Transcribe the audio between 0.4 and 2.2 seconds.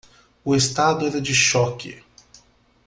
O estado era de choque.